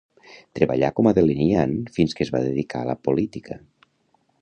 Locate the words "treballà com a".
0.59-1.13